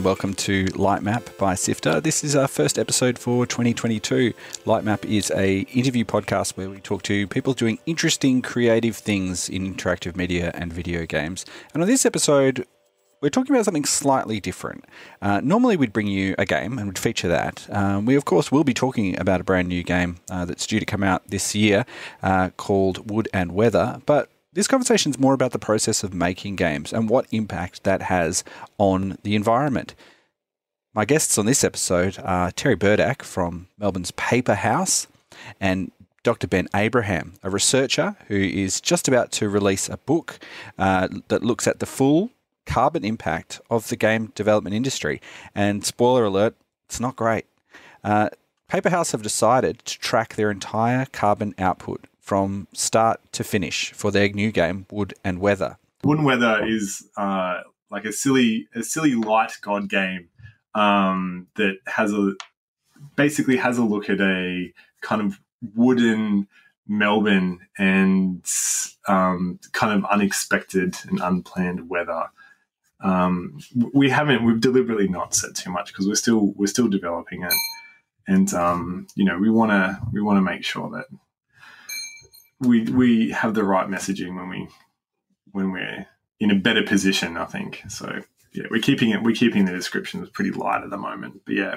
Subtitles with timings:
[0.00, 2.00] And welcome to Lightmap by Sifter.
[2.00, 4.32] This is our first episode for 2022.
[4.64, 9.74] Lightmap is a interview podcast where we talk to people doing interesting creative things in
[9.74, 11.44] interactive media and video games.
[11.74, 12.66] And on this episode,
[13.20, 14.86] we're talking about something slightly different.
[15.20, 17.68] Uh, normally, we'd bring you a game and would feature that.
[17.68, 20.80] Um, we, of course, will be talking about a brand new game uh, that's due
[20.80, 21.84] to come out this year
[22.22, 24.00] uh, called Wood and Weather.
[24.06, 28.02] But this conversation is more about the process of making games and what impact that
[28.02, 28.42] has
[28.78, 29.94] on the environment.
[30.92, 35.06] My guests on this episode are Terry Burdak from Melbourne's Paper House
[35.60, 35.92] and
[36.24, 36.48] Dr.
[36.48, 40.40] Ben Abraham, a researcher who is just about to release a book
[40.78, 42.30] uh, that looks at the full
[42.66, 45.20] carbon impact of the game development industry.
[45.54, 47.46] And spoiler alert, it's not great.
[48.02, 48.30] Uh,
[48.68, 54.12] Paper House have decided to track their entire carbon output from start to finish for
[54.12, 55.78] their new game, Wood and Weather.
[56.04, 60.28] Wood and Weather is uh, like a silly, a silly light god game
[60.76, 62.34] um, that has a
[63.16, 65.40] basically has a look at a kind of
[65.74, 66.46] wooden
[66.86, 68.46] Melbourne and
[69.08, 72.26] um, kind of unexpected and unplanned weather.
[73.02, 73.58] Um,
[73.92, 77.54] we haven't, we've deliberately not said too much because we're still we're still developing it,
[78.28, 81.06] and um, you know we want to we want to make sure that
[82.60, 84.68] we we have the right messaging when we
[85.52, 86.06] when we're
[86.38, 87.36] in a better position.
[87.36, 88.20] I think so.
[88.52, 89.22] Yeah, we're keeping it.
[89.22, 91.42] We're keeping the descriptions pretty light at the moment.
[91.44, 91.76] But yeah.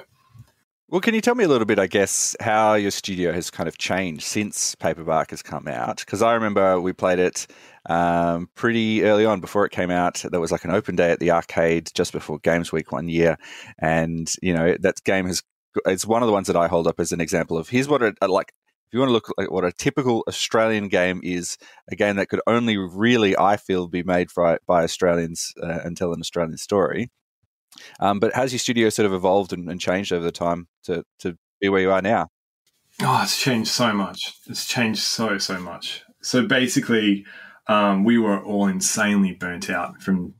[0.90, 3.68] Well, can you tell me a little bit, I guess, how your studio has kind
[3.68, 5.98] of changed since Paperbark has come out?
[6.00, 7.48] Because I remember we played it
[7.88, 10.24] um, pretty early on before it came out.
[10.30, 13.38] There was like an open day at the arcade just before Games Week one year,
[13.80, 15.42] and you know that game has.
[15.88, 18.04] It's one of the ones that I hold up as an example of here's what
[18.04, 18.54] it like
[18.94, 21.58] you want to look at what a typical Australian game is,
[21.90, 25.98] a game that could only really, I feel, be made by, by Australians uh, and
[25.98, 27.10] tell an Australian story.
[28.00, 31.04] Um, but has your studio sort of evolved and, and, changed over the time to,
[31.20, 32.30] to be where you are now?
[33.02, 34.34] Oh, it's changed so much.
[34.48, 36.04] It's changed so, so much.
[36.22, 37.26] So basically,
[37.68, 40.36] um, we were all insanely burnt out from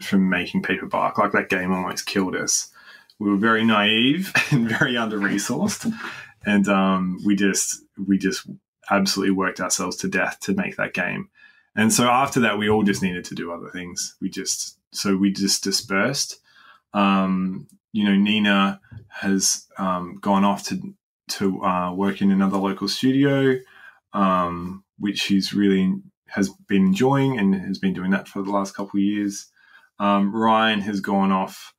[0.00, 1.18] from making Paperbark.
[1.18, 2.70] Like that game almost killed us.
[3.18, 5.92] We were very naive and very under resourced
[6.44, 8.46] and um, we just we just
[8.90, 11.28] absolutely worked ourselves to death to make that game.
[11.74, 14.16] And so after that, we all just needed to do other things.
[14.20, 16.40] We just so we just dispersed.
[16.92, 20.94] Um, you know, Nina has um, gone off to
[21.28, 23.58] to uh, work in another local studio,
[24.12, 25.94] um, which she's really
[26.26, 29.46] has been enjoying and has been doing that for the last couple of years.
[29.98, 31.74] Um, Ryan has gone off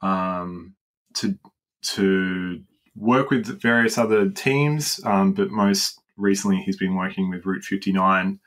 [0.00, 0.74] um,
[1.14, 1.38] to
[1.82, 2.62] to
[2.96, 8.40] work with various other teams, um, but most recently he's been working with Route 59,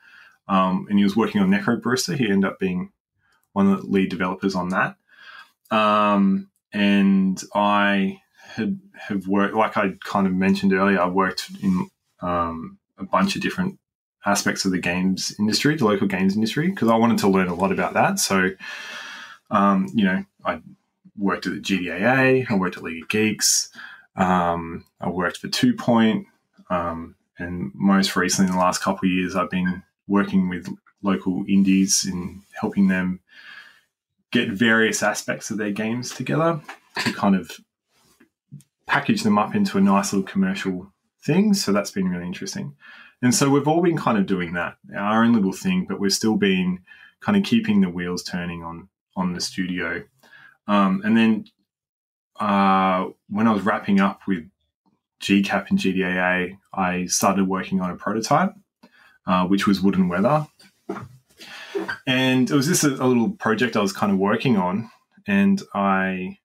[0.48, 2.16] um, and he was working on Necrobarista.
[2.16, 2.92] He ended up being
[3.52, 4.96] one of the lead developers on that.
[5.70, 11.88] Um, and I had have worked, like I kind of mentioned earlier, I worked in
[12.20, 13.78] um, a bunch of different
[14.26, 17.54] aspects of the games industry, the local games industry, because I wanted to learn a
[17.54, 18.18] lot about that.
[18.18, 18.50] So,
[19.50, 20.60] um, you know, I
[21.16, 23.70] worked at the GDAA, I worked at League of Geeks,
[24.18, 26.26] um, I worked for Two Point,
[26.70, 30.68] um, and most recently, in the last couple of years, I've been working with
[31.02, 33.20] local indies in helping them
[34.32, 36.60] get various aspects of their games together
[37.02, 37.52] to kind of
[38.86, 40.92] package them up into a nice little commercial
[41.24, 41.54] thing.
[41.54, 42.74] So that's been really interesting.
[43.22, 46.12] And so we've all been kind of doing that, our own little thing, but we've
[46.12, 46.80] still been
[47.20, 50.04] kind of keeping the wheels turning on on the studio.
[50.68, 51.44] Um, and then
[52.38, 54.48] uh, when I was wrapping up with
[55.20, 58.54] GCAP and GDAA, I started working on a prototype,
[59.26, 60.46] uh, which was Wood and Weather.
[62.06, 64.90] And it was just a, a little project I was kind of working on.
[65.26, 66.38] And I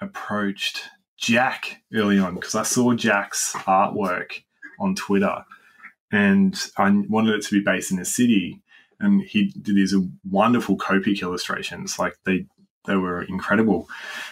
[0.00, 0.82] approached
[1.16, 4.42] Jack early on because I saw Jack's artwork
[4.78, 5.44] on Twitter
[6.10, 8.62] and I wanted it to be based in a city.
[8.98, 9.94] And he did these
[10.28, 11.98] wonderful Copic illustrations.
[11.98, 12.46] Like they
[12.86, 13.88] they were incredible.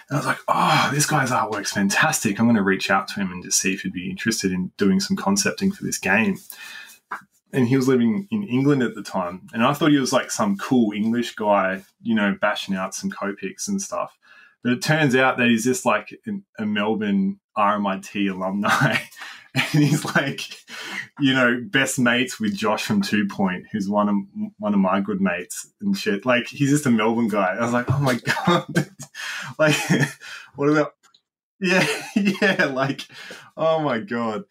[0.09, 2.39] And I was like, oh, this guy's artwork's fantastic.
[2.39, 4.73] I'm going to reach out to him and just see if he'd be interested in
[4.77, 6.39] doing some concepting for this game.
[7.53, 9.49] And he was living in England at the time.
[9.53, 13.11] And I thought he was like some cool English guy, you know, bashing out some
[13.11, 14.19] Copics and stuff.
[14.63, 16.19] But it turns out that he's just like
[16.59, 18.97] a Melbourne RMIT alumni.
[19.55, 20.43] and he's like,
[21.19, 24.17] you know, best mates with Josh from Two Point, who's one of
[24.59, 26.27] one of my good mates and shit.
[26.27, 27.57] Like he's just a Melbourne guy.
[27.59, 28.15] I was like, oh my
[28.47, 28.91] god,
[29.59, 29.75] like
[30.55, 30.95] what about?
[31.61, 31.87] Yeah,
[32.17, 33.07] yeah, like
[33.57, 34.45] oh my god.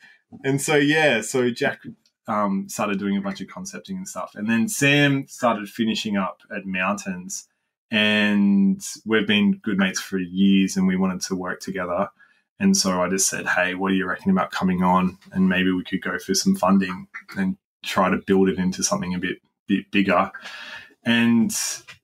[0.44, 1.82] And so yeah, so Jack
[2.28, 6.42] um, started doing a bunch of concepting and stuff, and then Sam started finishing up
[6.54, 7.48] at Mountains,
[7.92, 12.10] and we've been good mates for years, and we wanted to work together.
[12.60, 15.18] And so I just said, "Hey, what do you reckon about coming on?
[15.32, 17.08] And maybe we could go for some funding
[17.38, 19.38] and try to build it into something a bit
[19.68, 20.32] bit bigger."
[21.04, 21.56] And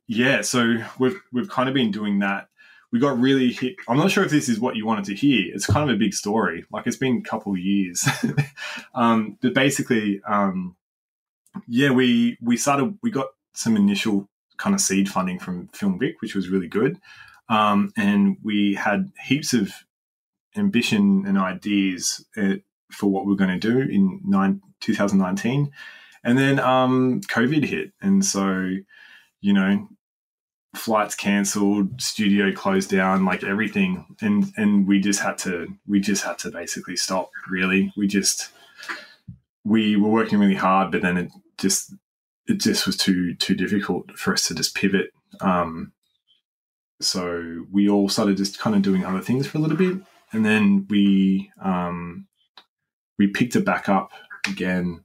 [0.08, 2.50] yeah, so we've we've kind of been doing that.
[2.92, 3.76] We got really hit.
[3.88, 5.54] I'm not sure if this is what you wanted to hear.
[5.54, 6.66] It's kind of a big story.
[6.72, 8.08] Like it's been a couple years,
[8.96, 10.76] um, but basically, um,
[11.68, 12.98] yeah, we we started.
[13.02, 17.00] We got some initial kind of seed funding from Film Vic, which was really good,
[17.50, 19.74] um, and we had heaps of
[20.56, 22.56] ambition and ideas uh,
[22.92, 25.72] for what we are going to do in nine, 2019.
[26.24, 27.92] And then um, COVID hit.
[28.02, 28.70] And so,
[29.42, 29.88] you know,
[30.76, 34.06] flights cancelled, studio closed down, like everything.
[34.22, 37.92] And and we just had to we just had to basically stop, really.
[37.98, 38.50] We just
[39.64, 41.94] we were working really hard, but then it just
[42.48, 45.12] it just was too too difficult for us to just pivot.
[45.42, 45.92] Um,
[47.02, 49.98] so we all started just kind of doing other things for a little bit
[50.34, 52.28] and then we um,
[53.18, 54.12] we picked it back up
[54.48, 55.04] again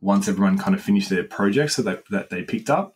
[0.00, 2.94] once everyone kind of finished their projects that they, that they picked up.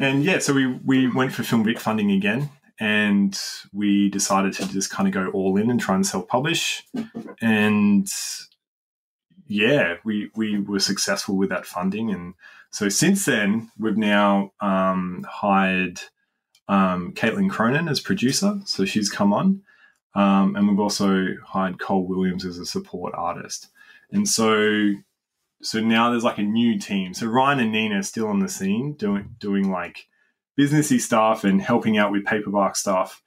[0.00, 3.38] And yeah, so we we went for Film Vic funding again, and
[3.72, 6.84] we decided to just kind of go all in and try and self publish.
[7.40, 8.08] And
[9.46, 12.34] yeah, we we were successful with that funding, and
[12.70, 16.00] so since then we've now um, hired
[16.68, 19.62] um, Caitlin Cronin as producer, so she's come on,
[20.14, 23.68] um, and we've also hired Cole Williams as a support artist,
[24.10, 24.92] and so
[25.62, 27.14] so now there's like a new team.
[27.14, 30.06] So Ryan and Nina are still on the scene doing doing like
[30.58, 33.22] businessy stuff and helping out with Paperbark stuff,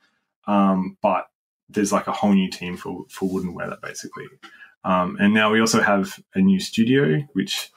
[0.48, 1.28] um, but
[1.70, 4.26] there's like a whole new team for for Wood and Weather basically,
[4.84, 7.72] um, and now we also have a new studio which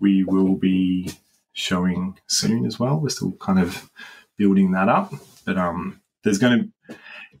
[0.00, 1.12] we will be
[1.52, 2.98] showing soon as well.
[2.98, 3.90] We're still kind of
[4.36, 5.12] building that up.
[5.44, 6.96] But um, there's going to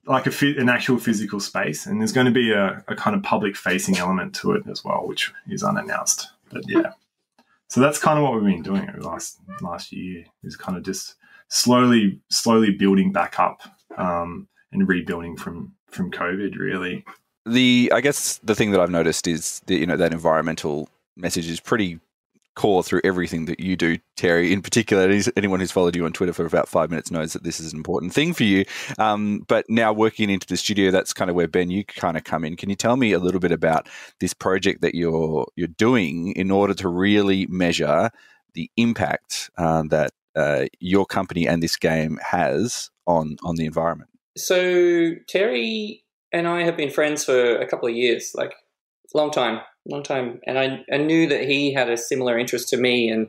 [0.06, 3.22] like a an actual physical space, and there's going to be a, a kind of
[3.22, 6.28] public facing element to it as well, which is unannounced.
[6.50, 6.92] But yeah,
[7.68, 10.24] so that's kind of what we've been doing over last last year.
[10.42, 11.16] Is kind of just
[11.48, 13.62] slowly slowly building back up
[13.96, 16.58] um, and rebuilding from from COVID.
[16.58, 17.04] Really,
[17.46, 21.48] the I guess the thing that I've noticed is that you know that environmental message
[21.48, 21.98] is pretty
[22.54, 24.52] core through everything that you do, Terry.
[24.52, 27.60] In particular, anyone who's followed you on Twitter for about five minutes knows that this
[27.60, 28.64] is an important thing for you.
[28.98, 32.24] Um, but now working into the studio, that's kind of where Ben, you kind of
[32.24, 32.56] come in.
[32.56, 33.88] Can you tell me a little bit about
[34.20, 38.10] this project that you're you're doing in order to really measure
[38.54, 44.10] the impact uh, that uh, your company and this game has on on the environment?
[44.36, 48.54] So Terry and I have been friends for a couple of years, like
[49.14, 50.40] long time long time.
[50.46, 53.28] And I, I knew that he had a similar interest to me in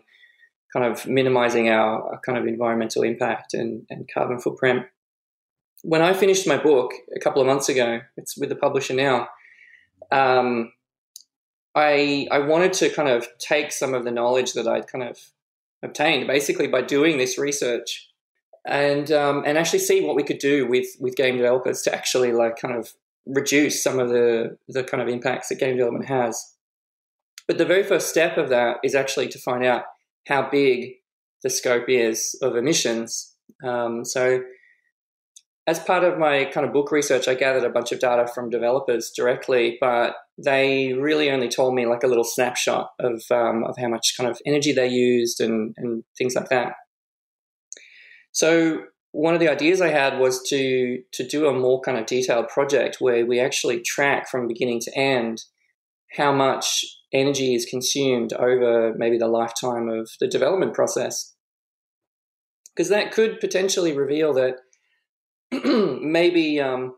[0.74, 4.86] kind of minimizing our, kind of environmental impact and, and carbon footprint.
[5.84, 9.28] When I finished my book a couple of months ago, it's with the publisher now.
[10.12, 10.72] Um,
[11.76, 15.20] I I wanted to kind of take some of the knowledge that I'd kind of
[15.84, 18.10] obtained basically by doing this research
[18.66, 22.32] and um, and actually see what we could do with with game developers to actually
[22.32, 22.94] like kind of
[23.26, 26.42] reduce some of the the kind of impacts that game development has.
[27.48, 29.84] But the very first step of that is actually to find out
[30.28, 30.94] how big
[31.44, 33.36] the scope is of emissions.
[33.64, 34.42] Um, so,
[35.68, 38.50] as part of my kind of book research, I gathered a bunch of data from
[38.50, 43.76] developers directly, but they really only told me like a little snapshot of um, of
[43.78, 46.74] how much kind of energy they used and and things like that.
[48.32, 48.84] So
[49.16, 52.50] one of the ideas I had was to to do a more kind of detailed
[52.50, 55.44] project where we actually track from beginning to end
[56.18, 61.34] how much energy is consumed over maybe the lifetime of the development process.
[62.76, 64.58] Because that could potentially reveal that
[66.02, 66.96] maybe um,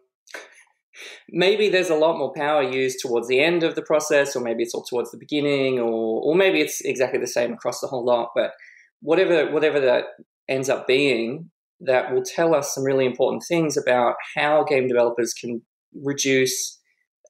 [1.30, 4.64] maybe there's a lot more power used towards the end of the process, or maybe
[4.64, 8.04] it's all towards the beginning, or or maybe it's exactly the same across the whole
[8.04, 8.32] lot.
[8.34, 8.54] But
[9.02, 10.06] whatever whatever that
[10.50, 15.34] ends up being, that will tell us some really important things about how game developers
[15.34, 15.62] can
[15.94, 16.80] reduce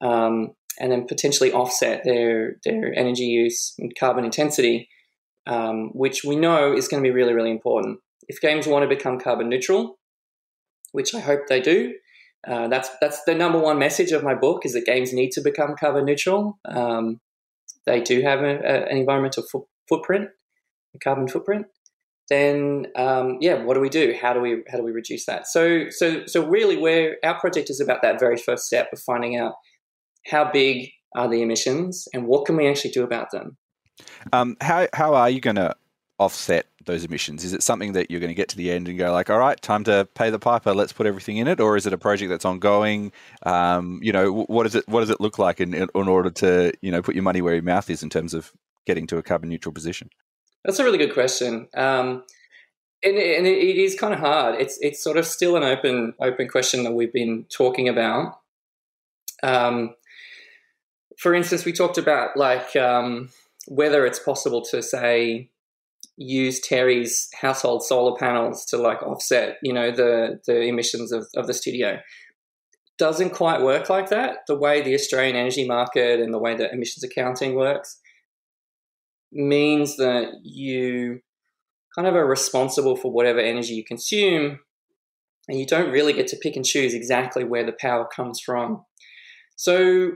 [0.02, 4.90] um, and then potentially offset their their energy use and carbon intensity,
[5.48, 8.00] um, which we know is going to be really really important.
[8.28, 9.98] If games want to become carbon neutral,
[10.92, 11.94] which I hope they do,
[12.48, 15.42] uh, that's that's the number one message of my book is that games need to
[15.42, 16.60] become carbon neutral.
[16.66, 17.20] Um,
[17.86, 20.30] they do have a, a, an environmental fo- footprint,
[20.96, 21.66] a carbon footprint,
[22.30, 24.16] then um, yeah, what do we do?
[24.20, 25.48] How do we how do we reduce that?
[25.48, 29.38] So so so really, where our project is about that very first step of finding
[29.38, 29.54] out
[30.26, 33.58] how big are the emissions and what can we actually do about them.
[34.34, 35.76] Um, how how are you going to
[36.20, 37.44] offset those emissions?
[37.44, 39.38] Is it something that you're going to get to the end and go like, all
[39.38, 41.98] right, time to pay the piper, let's put everything in it, or is it a
[41.98, 43.12] project that's ongoing?
[43.44, 46.74] Um, you know, what does it what does it look like in, in order to
[46.82, 48.52] you know put your money where your mouth is in terms of
[48.86, 50.10] getting to a carbon neutral position?
[50.66, 51.68] That's a really good question.
[51.76, 52.24] Um,
[53.04, 54.60] and, and it is kind of hard.
[54.60, 58.40] It's it's sort of still an open open question that we've been talking about.
[59.44, 59.96] Um,
[61.20, 63.30] for instance, we talked about like um,
[63.68, 65.50] whether it's possible to say
[66.18, 71.48] use Terry's household solar panels to like offset, you know, the the emissions of, of
[71.48, 72.00] the studio.
[72.98, 74.40] Doesn't quite work like that.
[74.48, 78.00] The way the Australian energy market and the way that emissions accounting works
[79.32, 81.22] means that you
[81.96, 84.60] kind of are responsible for whatever energy you consume,
[85.48, 88.84] and you don't really get to pick and choose exactly where the power comes from.
[89.56, 90.12] So,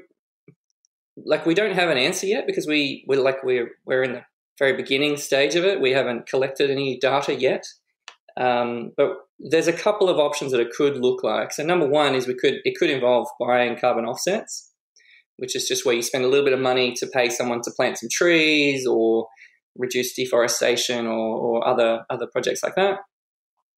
[1.18, 4.24] like, we don't have an answer yet because we we're like we're we're in the
[4.60, 5.82] very beginning stage of it.
[5.82, 7.66] We haven't collected any data yet,
[8.38, 11.52] um, but there's a couple of options that it could look like.
[11.52, 14.71] So, number one is we could it could involve buying carbon offsets
[15.42, 17.72] which is just where you spend a little bit of money to pay someone to
[17.72, 19.28] plant some trees or
[19.76, 23.00] reduce deforestation or, or other other projects like that.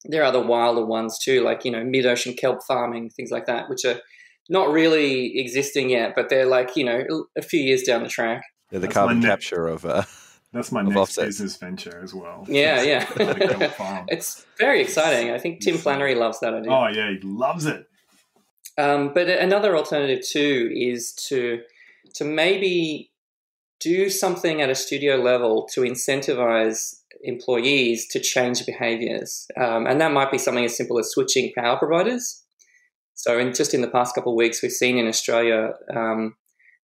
[0.03, 3.45] There are other wilder ones too, like you know mid ocean kelp farming, things like
[3.45, 4.01] that, which are
[4.49, 8.43] not really existing yet, but they're like you know a few years down the track.
[8.69, 9.85] They're the that's carbon capture of.
[9.85, 10.03] Uh,
[10.51, 11.27] that's my next offsets.
[11.27, 12.45] business venture as well.
[12.49, 13.07] Yeah, yeah.
[14.09, 15.31] it's very exciting.
[15.31, 16.71] I think Tim Flannery loves that idea.
[16.71, 17.87] Oh yeah, he loves it.
[18.77, 21.61] Um, but another alternative too is to
[22.15, 23.11] to maybe
[23.79, 29.47] do something at a studio level to incentivize employees to change behaviors.
[29.57, 32.43] Um, and that might be something as simple as switching power providers.
[33.15, 36.35] So, in, just in the past couple of weeks, we've seen in Australia um,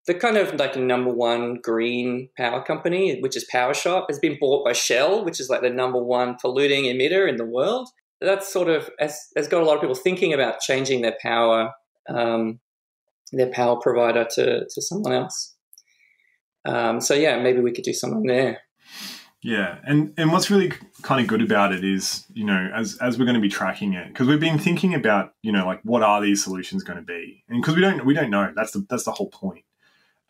[0.07, 4.63] the kind of like number one green power company, which is PowerShop, has been bought
[4.63, 7.89] by Shell, which is like the number one polluting emitter in the world.
[8.21, 11.73] That's sort of has, has got a lot of people thinking about changing their power
[12.09, 12.59] um,
[13.31, 15.55] their power provider to to someone else.
[16.65, 18.59] Um, so yeah, maybe we could do something there.
[19.41, 23.17] Yeah, and and what's really kind of good about it is, you know, as as
[23.17, 26.03] we're going to be tracking it, because we've been thinking about, you know, like what
[26.03, 28.51] are these solutions going to be, and because we don't we don't know.
[28.53, 29.63] That's the that's the whole point.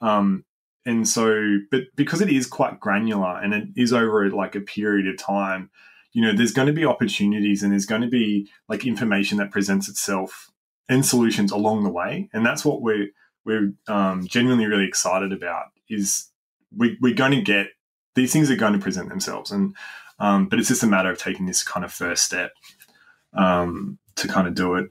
[0.02, 0.46] Um,
[0.86, 5.08] and so, but because it is quite granular and it is over like a period
[5.08, 5.72] of time,
[6.14, 9.52] you know, there's going to be opportunities and there's going to be like information that
[9.52, 10.52] presents itself
[10.90, 13.10] and solutions along the way, and that's what we're
[13.46, 15.68] we're um, genuinely really excited about.
[15.88, 16.30] Is
[16.76, 17.68] we, we're going to get
[18.16, 19.76] these things are going to present themselves, and
[20.18, 22.52] um, but it's just a matter of taking this kind of first step
[23.34, 24.90] um, to kind of do it.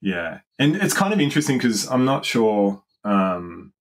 [0.00, 2.82] Yeah, and it's kind of interesting because I'm not sure.
[3.04, 3.72] Um,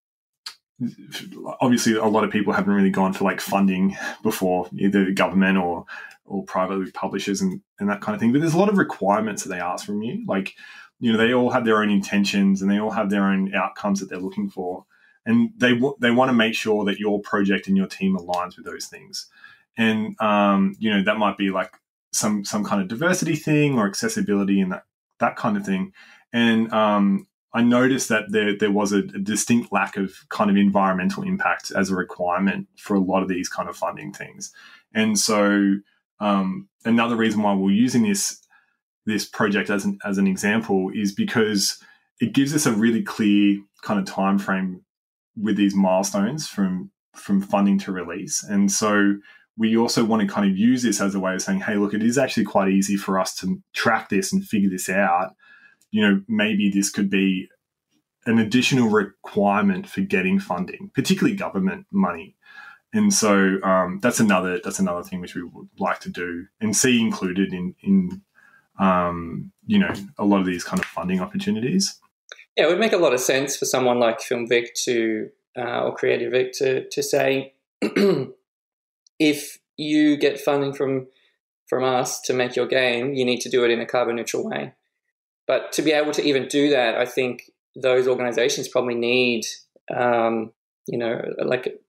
[1.61, 5.85] obviously, a lot of people haven't really gone for like funding before, either government or
[6.25, 8.31] or privately publishers and, and that kind of thing.
[8.31, 10.53] But there's a lot of requirements that they ask from you, like
[11.01, 14.00] you know they all have their own intentions and they all have their own outcomes
[14.00, 14.86] that they're looking for.
[15.25, 18.65] And they they want to make sure that your project and your team aligns with
[18.65, 19.27] those things.
[19.77, 21.74] And um, you know that might be like
[22.13, 24.84] some some kind of diversity thing or accessibility and that
[25.20, 25.91] that kind of thing.
[26.31, 30.55] And um, I noticed that there there was a, a, distinct lack of kind of
[30.55, 34.53] environmental impact as a requirement for a lot of these kind of funding things.
[34.93, 35.77] And so
[36.20, 38.40] um, another reason why we're using this
[39.05, 41.81] this project as an, as an example is because
[42.20, 44.84] it gives us a really clear kind of time frame
[45.36, 48.41] with these milestones from from funding to release.
[48.43, 49.15] And so
[49.58, 51.93] we also want to kind of use this as a way of saying hey look
[51.93, 55.36] it is actually quite easy for us to track this and figure this out.
[55.89, 57.50] You know maybe this could be
[58.25, 62.36] an additional requirement for getting funding particularly government money.
[62.93, 66.75] And so um, that's another that's another thing which we would like to do and
[66.75, 68.22] see included in in
[68.80, 72.00] um, you know, a lot of these kind of funding opportunities.
[72.58, 75.96] Yeah, it would make a lot of sense for someone like FilmVic to uh, or
[75.96, 77.54] Creative Vic to to say,
[79.20, 81.08] if you get funding from
[81.68, 84.48] from us to make your game, you need to do it in a carbon neutral
[84.48, 84.74] way.
[85.48, 87.44] But to be able to even do that, I think
[87.75, 89.46] those organizations probably need,
[89.96, 90.51] um,
[90.88, 91.80] you know, like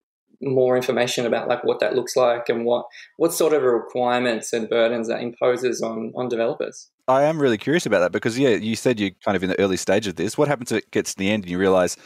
[0.43, 4.69] more information about like what that looks like and what what sort of requirements and
[4.69, 6.91] burdens that imposes on on developers.
[7.09, 9.59] I am really curious about that because yeah, you said you're kind of in the
[9.61, 10.39] early stage of this.
[10.39, 11.97] What happens if it gets to the end and you realize,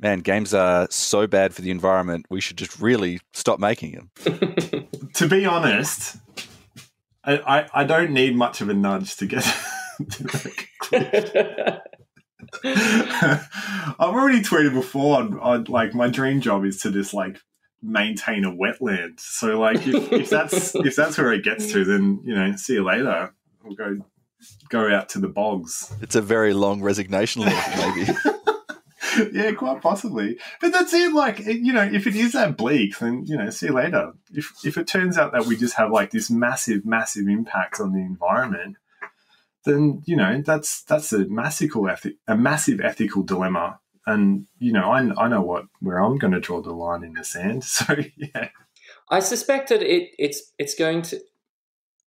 [0.00, 4.10] man, games are so bad for the environment, we should just really stop making them.
[5.14, 6.16] to be honest,
[7.24, 9.42] I, I, I, don't need much of a nudge to get
[10.10, 11.80] to that conclusion.
[12.64, 17.38] I've already tweeted before on, on, like my dream job is to just like
[17.86, 19.20] maintain a wetland.
[19.20, 22.74] So like if, if that's if that's where it gets to, then you know, see
[22.74, 23.32] you later.
[23.62, 23.98] We'll go
[24.68, 25.92] go out to the bogs.
[26.00, 28.12] It's a very long resignation letter, maybe.
[29.32, 30.38] yeah, quite possibly.
[30.60, 31.12] But that's it.
[31.12, 34.12] Like, you know, if it is that bleak, then you know, see you later.
[34.32, 37.92] If if it turns out that we just have like this massive, massive impact on
[37.92, 38.76] the environment,
[39.64, 43.80] then you know that's that's a massive ethi- a massive ethical dilemma.
[44.06, 47.14] And you know, I I know what where I'm going to draw the line in
[47.14, 47.64] the sand.
[47.64, 48.48] So yeah,
[49.10, 51.20] I suspect that it it's it's going to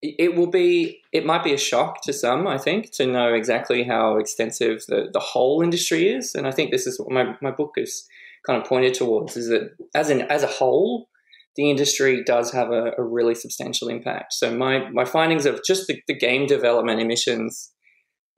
[0.01, 3.84] it will be it might be a shock to some i think to know exactly
[3.84, 7.51] how extensive the, the whole industry is and i think this is what my, my
[7.51, 8.08] book is
[8.46, 11.10] kind of pointed towards is that as an as a whole
[11.56, 15.88] the industry does have a, a really substantial impact so my my findings of just
[15.88, 17.74] the, the game development emissions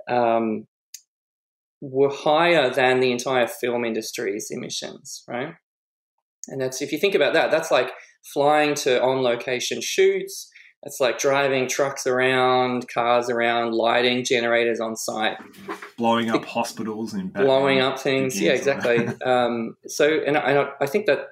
[0.10, 0.66] um,
[1.82, 5.56] were higher than the entire film industry's emissions right
[6.48, 7.92] and that's if you think about that that's like
[8.34, 10.52] flying to on location shoots
[10.84, 15.38] it's like driving trucks around, cars around, lighting generators on site,
[15.96, 18.40] blowing up hospitals and blowing up things.
[18.42, 19.08] Yeah, exactly.
[19.26, 21.28] um, so, and I, I think that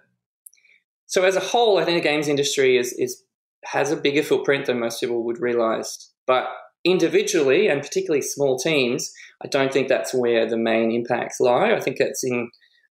[1.08, 3.24] so as a whole, I think the games industry is is
[3.66, 6.12] has a bigger footprint than most people would realize.
[6.28, 6.46] But
[6.86, 9.12] individually, and particularly small teams,
[9.44, 11.74] I don't think that's where the main impacts lie.
[11.74, 12.50] I think it's in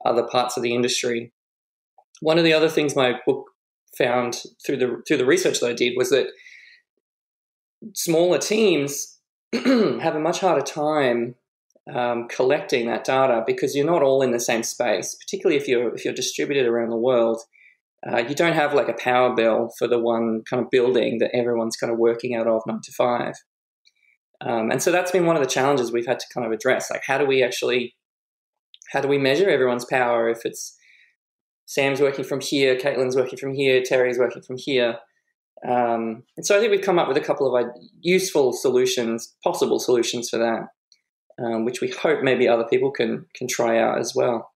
[0.06, 1.34] other parts of the industry.
[2.22, 3.46] One of the other things my book
[3.98, 6.28] found through the through the research that I did was that
[7.94, 9.20] smaller teams
[9.54, 11.36] have a much harder time
[11.94, 15.16] um, collecting that data because you're not all in the same space.
[15.16, 17.42] Particularly if you're if you're distributed around the world,
[18.08, 21.36] uh, you don't have like a power bill for the one kind of building that
[21.36, 23.36] everyone's kind of working out of nine to five.
[24.46, 26.92] Um, and so that's been one of the challenges we've had to kind of address.
[26.92, 27.96] Like, how do we actually,
[28.92, 30.78] how do we measure everyone's power if it's
[31.66, 34.98] Sam's working from here, Caitlin's working from here, Terry's working from here.
[35.68, 37.66] Um, and so I think we've come up with a couple of
[38.02, 40.68] useful solutions, possible solutions for that,
[41.44, 44.52] um, which we hope maybe other people can can try out as well.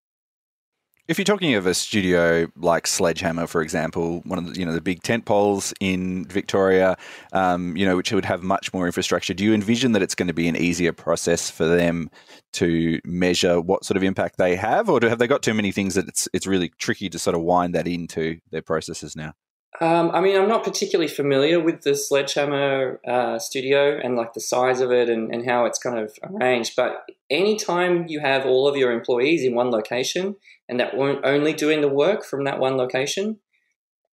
[1.09, 4.73] If you're talking of a studio like Sledgehammer, for example, one of the you know
[4.73, 6.97] the big tent poles in Victoria,
[7.33, 10.27] um, you know, which would have much more infrastructure, do you envision that it's going
[10.27, 12.11] to be an easier process for them
[12.53, 15.71] to measure what sort of impact they have, or do, have they got too many
[15.71, 19.33] things that it's it's really tricky to sort of wind that into their processes now?
[19.81, 24.41] Um, I mean, I'm not particularly familiar with the Sledgehammer uh, studio and like the
[24.41, 26.73] size of it and, and how it's kind of arranged.
[26.75, 30.35] But anytime you have all of your employees in one location
[30.67, 33.39] and that weren't only doing the work from that one location,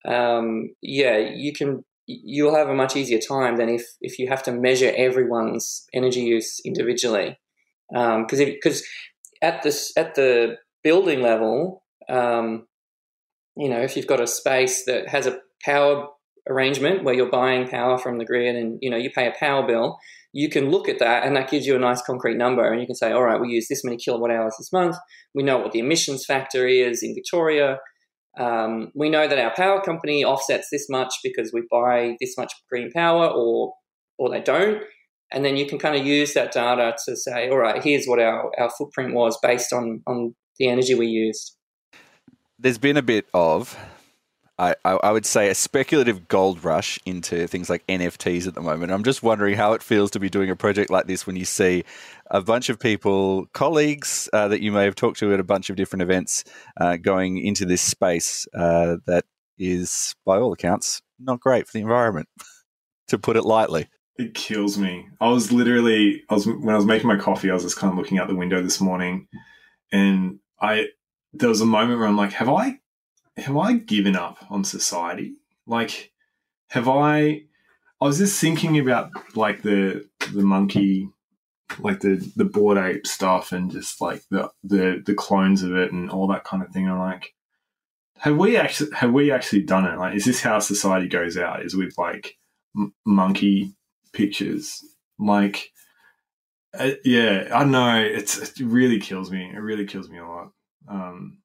[0.06, 4.42] um, yeah, you can you'll have a much easier time than if if you have
[4.44, 7.38] to measure everyone's energy use individually.
[7.90, 8.86] Because um, because
[9.42, 12.68] at this at the building level, um,
[13.56, 16.08] you know, if you've got a space that has a power
[16.48, 19.66] arrangement where you're buying power from the grid and you know you pay a power
[19.66, 19.98] bill
[20.36, 22.86] you can look at that and that gives you a nice concrete number and you
[22.86, 24.94] can say all right we use this many kilowatt hours this month.
[25.34, 27.78] We know what the emissions factor is in victoria.
[28.38, 32.52] Um, we know that our power company offsets this much because we buy this much
[32.70, 33.72] green power or
[34.18, 34.82] or they don't.
[35.32, 38.20] And then you can kind of use that data to say all right here's what
[38.20, 41.56] our, our footprint was based on on the energy we used.
[42.58, 43.74] There's been a bit of
[44.58, 48.90] I, I would say a speculative gold rush into things like NFTs at the moment.
[48.90, 51.44] I'm just wondering how it feels to be doing a project like this when you
[51.44, 51.84] see
[52.30, 55.68] a bunch of people, colleagues uh, that you may have talked to at a bunch
[55.68, 56.42] of different events,
[56.80, 59.26] uh, going into this space uh, that
[59.58, 62.28] is, by all accounts, not great for the environment,
[63.08, 63.88] to put it lightly.
[64.16, 65.06] It kills me.
[65.20, 67.92] I was literally, I was when I was making my coffee, I was just kind
[67.92, 69.28] of looking out the window this morning,
[69.92, 70.86] and I
[71.34, 72.80] there was a moment where I'm like, have I
[73.36, 75.36] have I given up on society?
[75.66, 76.12] Like,
[76.70, 77.42] have I?
[78.00, 81.08] I was just thinking about like the the monkey,
[81.78, 85.92] like the the Bored Ape stuff, and just like the the the clones of it
[85.92, 86.88] and all that kind of thing.
[86.88, 87.34] I'm like,
[88.18, 89.98] have we actually have we actually done it?
[89.98, 91.64] Like, is this how society goes out?
[91.64, 92.36] Is with like
[92.76, 93.74] m- monkey
[94.12, 94.82] pictures?
[95.18, 95.70] Like,
[96.78, 99.50] uh, yeah, I know it's it really kills me.
[99.54, 100.52] It really kills me a lot.
[100.88, 101.38] Um,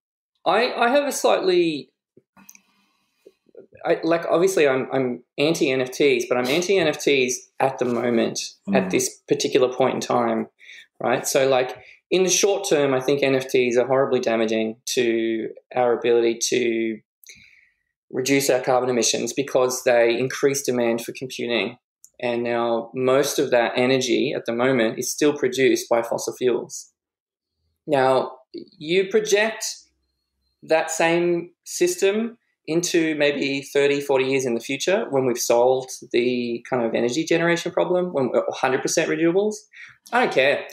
[0.46, 1.92] I, I have a slightly
[3.86, 8.76] I, like obviously I'm I'm anti NFTs, but I'm anti NFTs at the moment mm.
[8.76, 10.48] at this particular point in time,
[11.00, 11.26] right?
[11.26, 11.78] So like
[12.10, 17.00] in the short term, I think NFTs are horribly damaging to our ability to
[18.12, 21.78] reduce our carbon emissions because they increase demand for computing.
[22.22, 26.92] And now most of that energy at the moment is still produced by fossil fuels.
[27.88, 29.66] Now you project
[30.64, 36.64] that same system into maybe 30, 40 years in the future when we've solved the
[36.70, 39.56] kind of energy generation problem, when we're 100% renewables,
[40.12, 40.68] I don't care.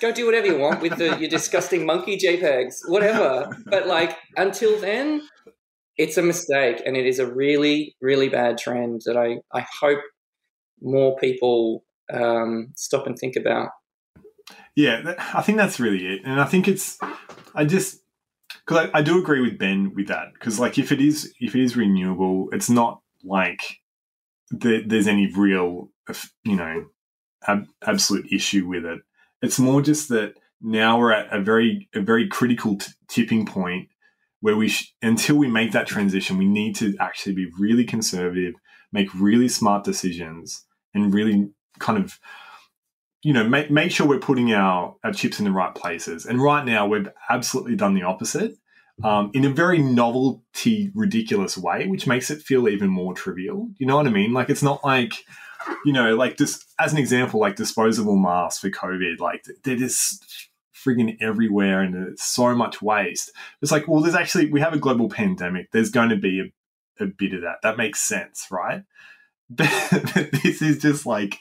[0.00, 3.50] Go do whatever you want with the, your disgusting monkey JPEGs, whatever.
[3.66, 5.22] But like until then,
[5.98, 10.00] it's a mistake and it is a really, really bad trend that I, I hope
[10.80, 13.70] more people um, stop and think about.
[14.74, 16.22] Yeah, I think that's really it.
[16.24, 16.98] And I think it's,
[17.54, 18.01] I just,
[18.66, 20.32] because I, I, do agree with Ben with that.
[20.34, 23.80] Because like if it is if it is renewable, it's not like
[24.50, 26.86] the, there's any real uh, you know
[27.46, 29.00] ab- absolute issue with it.
[29.40, 33.88] It's more just that now we're at a very a very critical t- tipping point
[34.40, 38.54] where we sh- until we make that transition, we need to actually be really conservative,
[38.92, 42.18] make really smart decisions, and really kind of
[43.22, 46.26] you know, make, make sure we're putting our, our chips in the right places.
[46.26, 48.56] And right now, we've absolutely done the opposite
[49.04, 53.68] um, in a very novelty, ridiculous way, which makes it feel even more trivial.
[53.78, 54.32] You know what I mean?
[54.32, 55.14] Like, it's not like,
[55.84, 60.48] you know, like just as an example, like disposable masks for COVID, like they're just
[60.74, 63.30] frigging everywhere and it's so much waste.
[63.60, 65.70] It's like, well, there's actually, we have a global pandemic.
[65.70, 67.58] There's going to be a, a bit of that.
[67.62, 68.82] That makes sense, right?
[69.54, 71.38] But this is just like,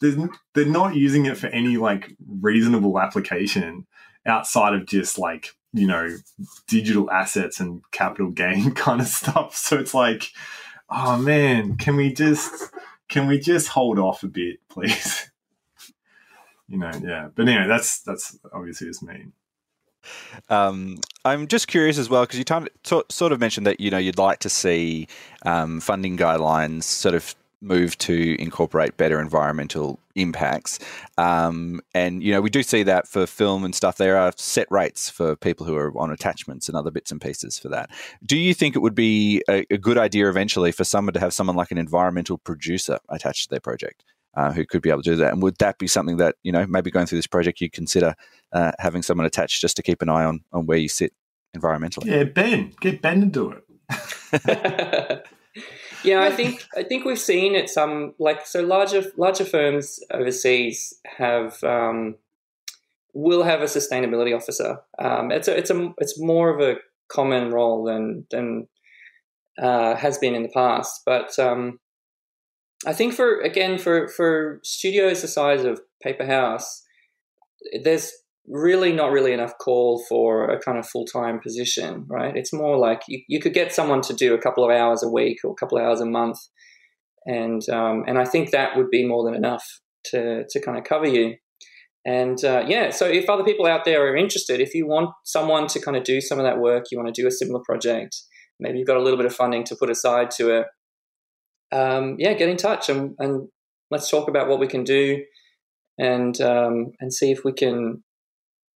[0.00, 3.86] they're not using it for any like reasonable application
[4.26, 6.08] outside of just like you know
[6.66, 9.56] digital assets and capital gain kind of stuff.
[9.56, 10.30] So it's like
[10.88, 12.52] oh man can we just
[13.08, 15.30] can we just hold off a bit please?
[16.68, 17.28] You know yeah.
[17.34, 19.26] But anyway that's that's obviously just me.
[20.48, 23.98] Um, I'm just curious as well because you t- sort of mentioned that you know
[23.98, 25.06] you'd like to see
[25.44, 30.78] um, funding guidelines sort of move to incorporate better environmental impacts.
[31.18, 33.96] Um, and, you know, we do see that for film and stuff.
[33.96, 37.58] There are set rates for people who are on attachments and other bits and pieces
[37.58, 37.90] for that.
[38.24, 41.32] Do you think it would be a, a good idea eventually for someone to have
[41.32, 44.04] someone like an environmental producer attached to their project?
[44.34, 45.32] Uh, who could be able to do that?
[45.32, 48.14] And would that be something that you know maybe going through this project you consider
[48.52, 51.12] uh, having someone attached just to keep an eye on on where you sit
[51.56, 52.04] environmentally?
[52.04, 53.56] Yeah, Ben, get Ben to do
[53.90, 55.26] it.
[56.04, 60.94] yeah, I think I think we've seen it some like so larger larger firms overseas
[61.18, 62.16] have um,
[63.12, 64.78] will have a sustainability officer.
[64.98, 68.68] Um, it's a it's a it's more of a common role than than
[69.60, 71.78] uh, has been in the past, but um,
[72.86, 76.82] I think for again for for studios the size of Paper House,
[77.82, 78.12] there's
[78.48, 82.36] really not really enough call for a kind of full time position, right?
[82.36, 85.08] It's more like you, you could get someone to do a couple of hours a
[85.08, 86.38] week or a couple of hours a month,
[87.26, 89.64] and um, and I think that would be more than enough
[90.06, 91.36] to to kind of cover you.
[92.06, 95.66] And uh, yeah, so if other people out there are interested, if you want someone
[95.68, 98.16] to kind of do some of that work, you want to do a similar project,
[98.58, 100.66] maybe you've got a little bit of funding to put aside to it.
[101.72, 103.48] Um, yeah, get in touch and, and
[103.90, 105.22] let's talk about what we can do
[105.98, 108.02] and um, and see if we can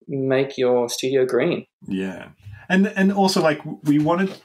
[0.09, 1.67] make your studio green.
[1.87, 2.29] Yeah.
[2.69, 4.37] And and also like we want to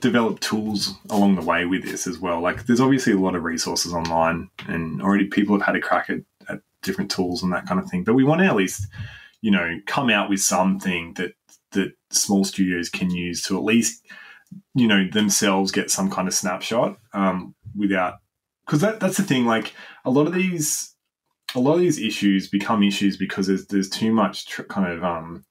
[0.00, 2.40] develop tools along the way with this as well.
[2.40, 6.10] Like there's obviously a lot of resources online and already people have had a crack
[6.10, 8.04] at, at different tools and that kind of thing.
[8.04, 8.86] But we want to at least,
[9.40, 11.32] you know, come out with something that
[11.72, 14.04] that small studios can use to at least,
[14.74, 18.14] you know, themselves get some kind of snapshot um, without
[18.66, 19.46] because that that's the thing.
[19.46, 19.72] Like
[20.04, 20.94] a lot of these
[21.58, 25.04] a lot of these issues become issues because there's there's too much tr- kind of
[25.04, 25.44] um,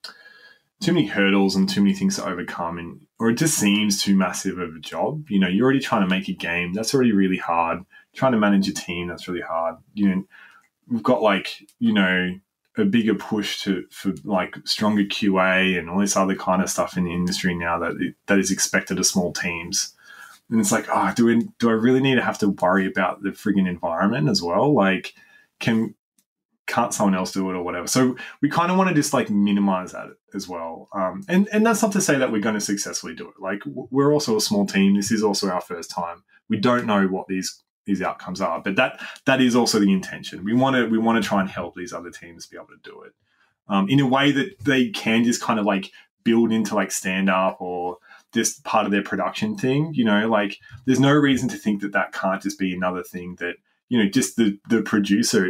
[0.79, 4.15] too many hurdles and too many things to overcome, and or it just seems too
[4.15, 5.29] massive of a job.
[5.29, 7.83] You know, you're already trying to make a game that's already really hard.
[8.15, 9.75] Trying to manage a team that's really hard.
[9.93, 10.23] You know,
[10.89, 12.39] we've got like you know
[12.77, 16.95] a bigger push to for like stronger QA and all this other kind of stuff
[16.95, 19.93] in the industry now that that is expected of small teams.
[20.49, 23.21] And it's like, oh, do we, do I really need to have to worry about
[23.21, 24.73] the frigging environment as well?
[24.73, 25.13] Like,
[25.59, 25.95] can
[26.67, 27.87] can't someone else do it or whatever?
[27.87, 30.89] So we kind of want to just like minimize that as well.
[30.93, 33.35] Um, and and that's not to say that we're going to successfully do it.
[33.39, 34.95] Like we're also a small team.
[34.95, 36.23] This is also our first time.
[36.49, 40.43] We don't know what these these outcomes are, but that that is also the intention.
[40.43, 42.79] We want to we want to try and help these other teams be able to
[42.83, 43.13] do it
[43.69, 45.91] um, in a way that they can just kind of like
[46.23, 47.97] build into like stand up or
[48.33, 49.93] just part of their production thing.
[49.93, 53.35] You know, like there's no reason to think that that can't just be another thing
[53.39, 53.55] that
[53.89, 55.49] you know just the the producer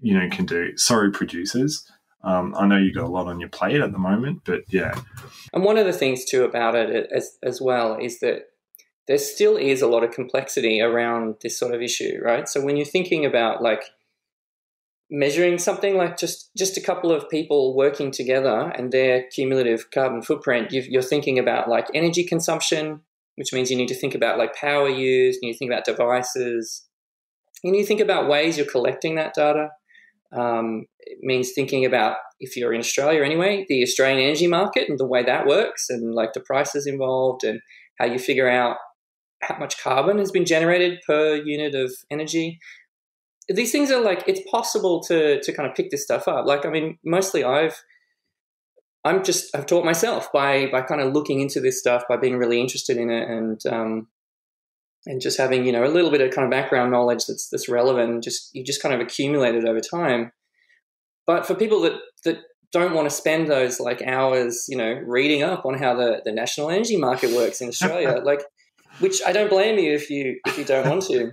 [0.00, 0.76] you know can do.
[0.76, 1.90] Sorry, producers.
[2.24, 5.00] Um, I know you got a lot on your plate at the moment, but yeah.
[5.52, 8.48] And one of the things too about it as as well is that
[9.06, 12.48] there still is a lot of complexity around this sort of issue, right?
[12.48, 13.82] So when you're thinking about like
[15.10, 20.22] measuring something like just just a couple of people working together and their cumulative carbon
[20.22, 23.00] footprint, you are thinking about like energy consumption,
[23.36, 25.84] which means you need to think about like power use, you need to think about
[25.84, 26.87] devices,
[27.62, 29.68] you think about ways you're collecting that data.
[30.36, 34.98] Um, it means thinking about if you're in Australia anyway, the Australian energy market and
[34.98, 37.60] the way that works, and like the prices involved, and
[37.98, 38.76] how you figure out
[39.40, 42.58] how much carbon has been generated per unit of energy.
[43.48, 46.46] These things are like it's possible to to kind of pick this stuff up.
[46.46, 47.82] Like I mean, mostly I've
[49.04, 52.36] I'm just I've taught myself by by kind of looking into this stuff, by being
[52.36, 54.08] really interested in it, and um,
[55.08, 57.68] and just having you know a little bit of kind of background knowledge that's that's
[57.68, 58.22] relevant.
[58.22, 60.30] Just you just kind of accumulate it over time.
[61.26, 61.94] But for people that
[62.24, 62.38] that
[62.70, 66.32] don't want to spend those like hours, you know, reading up on how the, the
[66.32, 68.42] national energy market works in Australia, like,
[68.98, 71.32] which I don't blame you if you if you don't want to.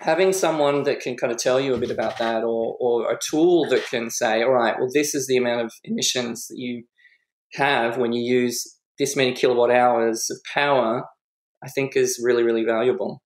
[0.00, 3.18] Having someone that can kind of tell you a bit about that, or or a
[3.30, 6.84] tool that can say, all right, well, this is the amount of emissions that you
[7.54, 8.62] have when you use
[8.98, 11.04] this many kilowatt hours of power,
[11.62, 13.22] I think is really really valuable.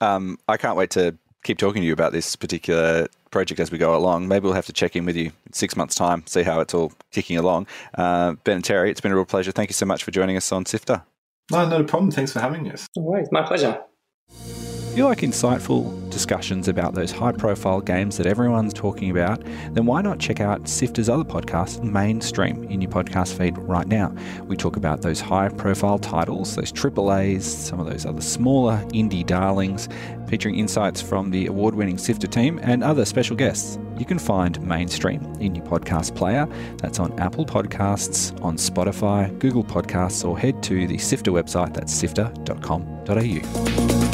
[0.00, 3.78] Um, I can't wait to keep talking to you about this particular project as we
[3.78, 4.28] go along.
[4.28, 6.74] Maybe we'll have to check in with you in six months' time, see how it's
[6.74, 7.66] all kicking along.
[7.94, 9.52] Uh, ben and Terry, it's been a real pleasure.
[9.52, 11.02] Thank you so much for joining us on Sifter.
[11.50, 12.10] No, not a problem.
[12.10, 12.88] Thanks for having us.
[12.96, 13.80] Always, my pleasure.
[14.28, 19.84] If you like insightful discussions about those high profile games that everyone's talking about, then
[19.84, 24.14] why not check out Sifter's other podcast, Mainstream, in your podcast feed right now?
[24.44, 29.26] We talk about those high profile titles, those AAAs, some of those other smaller indie
[29.26, 29.90] darlings,
[30.26, 33.78] featuring insights from the award winning Sifter team and other special guests.
[33.98, 36.48] You can find Mainstream in your podcast player.
[36.78, 41.92] That's on Apple Podcasts, on Spotify, Google Podcasts, or head to the Sifter website, that's
[41.92, 44.05] sifter.com.au.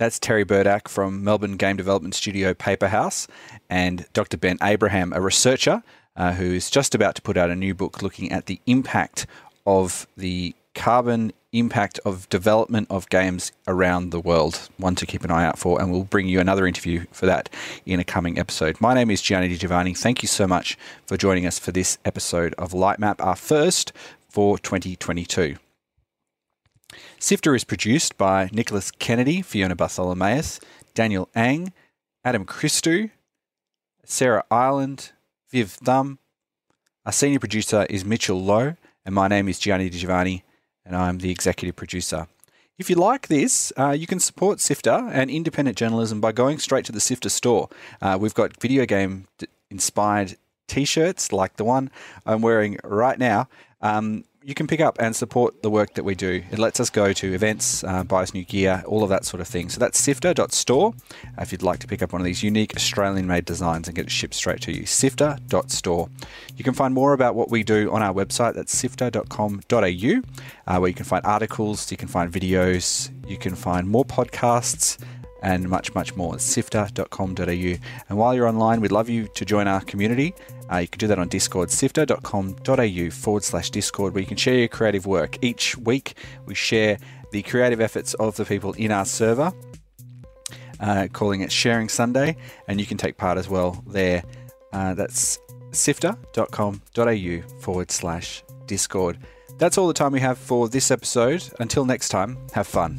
[0.00, 3.28] That's Terry Burdak from Melbourne game development studio Paper House
[3.68, 4.38] and Dr.
[4.38, 5.82] Ben Abraham, a researcher
[6.16, 9.26] uh, who is just about to put out a new book looking at the impact
[9.66, 14.70] of the carbon impact of development of games around the world.
[14.78, 17.50] One to keep an eye out for, and we'll bring you another interview for that
[17.84, 18.80] in a coming episode.
[18.80, 19.92] My name is Gianni Giovanni.
[19.92, 23.92] Thank you so much for joining us for this episode of Lightmap, our first
[24.30, 25.56] for 2022.
[27.18, 30.60] Sifter is produced by Nicholas Kennedy, Fiona Bartholomaeus,
[30.94, 31.72] Daniel Ang,
[32.24, 33.10] Adam Christou,
[34.04, 35.12] Sarah Ireland,
[35.50, 36.18] Viv Thum.
[37.06, 40.44] Our senior producer is Mitchell Loh, and my name is Gianni Di Giovanni,
[40.84, 42.26] and I'm the executive producer.
[42.78, 46.84] If you like this, uh, you can support Sifter and independent journalism by going straight
[46.86, 47.68] to the Sifter store.
[48.00, 49.26] Uh, we've got video game
[49.70, 51.90] inspired t shirts like the one
[52.24, 53.48] I'm wearing right now.
[53.82, 56.42] Um, you can pick up and support the work that we do.
[56.50, 59.40] It lets us go to events, uh, buy us new gear, all of that sort
[59.40, 59.68] of thing.
[59.68, 60.94] So that's sifter.store
[61.38, 64.06] if you'd like to pick up one of these unique Australian made designs and get
[64.06, 64.86] it shipped straight to you.
[64.86, 66.08] Sifter.store.
[66.56, 68.54] You can find more about what we do on our website.
[68.54, 70.22] That's sifter.com.au,
[70.66, 74.96] uh, where you can find articles, you can find videos, you can find more podcasts
[75.42, 76.38] and much, much more.
[76.38, 77.42] Sifter.com.au.
[77.42, 80.34] And while you're online, we'd love you to join our community.
[80.72, 84.54] Uh, you can do that on Discord, sifter.com.au forward slash Discord, where you can share
[84.54, 85.42] your creative work.
[85.42, 86.14] Each week,
[86.46, 86.98] we share
[87.32, 89.52] the creative efforts of the people in our server,
[90.80, 92.36] uh, calling it Sharing Sunday,
[92.68, 94.22] and you can take part as well there.
[94.72, 95.38] Uh, that's
[95.72, 99.18] sifter.com.au forward slash Discord.
[99.58, 101.44] That's all the time we have for this episode.
[101.58, 102.96] Until next time, have fun.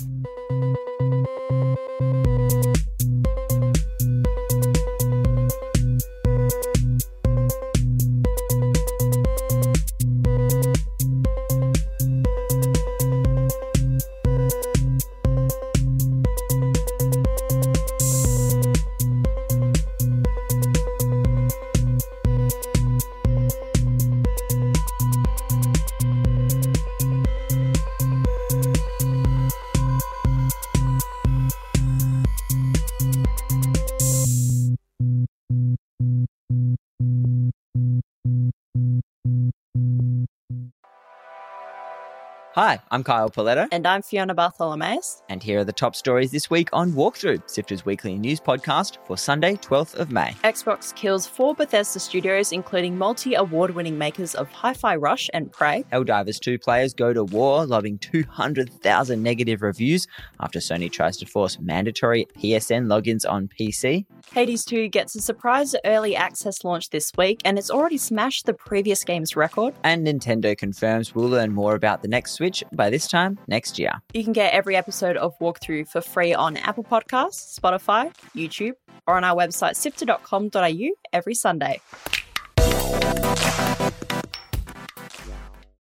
[42.55, 43.69] Hi, I'm Kyle Paletto.
[43.71, 45.23] And I'm Fiona Bartholomaeus.
[45.29, 49.17] And here are the top stories this week on Walkthrough, Sifter's weekly news podcast for
[49.17, 50.35] Sunday, 12th of May.
[50.43, 55.49] Xbox kills four Bethesda studios, including multi award winning makers of Hi Fi Rush and
[55.49, 55.85] Prey.
[55.93, 60.05] Helldivers 2 players go to war, lobbing 200,000 negative reviews
[60.41, 64.05] after Sony tries to force mandatory PSN logins on PC.
[64.33, 68.53] Hades 2 gets a surprise early access launch this week, and it's already smashed the
[68.53, 69.73] previous game's record.
[69.85, 73.91] And Nintendo confirms we'll learn more about the next Switch by this time next year.
[74.13, 78.73] You can get every episode of Walkthrough for free on Apple Podcasts, Spotify, YouTube,
[79.05, 81.79] or on our website sifter.com.au every Sunday.